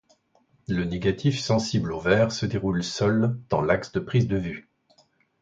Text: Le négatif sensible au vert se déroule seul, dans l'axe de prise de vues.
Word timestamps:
Le 0.67 0.83
négatif 0.83 1.39
sensible 1.39 1.93
au 1.93 1.99
vert 1.99 2.31
se 2.31 2.47
déroule 2.47 2.83
seul, 2.83 3.37
dans 3.49 3.61
l'axe 3.61 3.91
de 3.91 3.99
prise 3.99 4.27
de 4.27 4.37
vues. 4.37 4.67